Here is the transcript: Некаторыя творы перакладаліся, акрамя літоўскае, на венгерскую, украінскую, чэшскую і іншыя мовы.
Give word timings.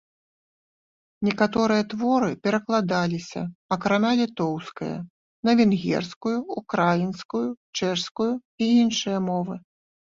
Некаторыя 1.27 1.83
творы 1.91 2.29
перакладаліся, 2.47 3.41
акрамя 3.77 4.13
літоўскае, 4.23 4.91
на 5.49 5.59
венгерскую, 5.63 6.35
украінскую, 6.65 7.47
чэшскую 7.81 8.33
і 8.43 8.77
іншыя 8.83 9.17
мовы. 9.33 9.55